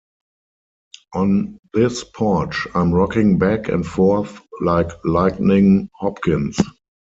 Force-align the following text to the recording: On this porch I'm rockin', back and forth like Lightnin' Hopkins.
On 1.13 1.59
this 1.75 2.03
porch 2.03 2.65
I'm 2.73 2.91
rockin', 2.91 3.37
back 3.37 3.67
and 3.69 3.85
forth 3.85 4.41
like 4.59 4.89
Lightnin' 5.05 5.91
Hopkins. 5.99 6.57